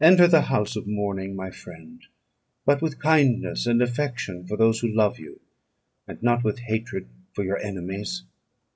[0.00, 2.02] Enter the house of mourning, my friend,
[2.64, 5.40] but with kindness and affection for those who love you,
[6.06, 8.22] and not with hatred for your enemies.